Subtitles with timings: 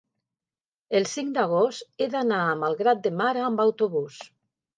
[0.99, 4.19] el cinc d'agost he d'anar a Malgrat de Mar amb autobús.